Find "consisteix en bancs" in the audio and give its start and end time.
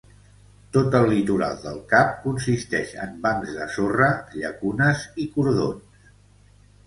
2.23-3.53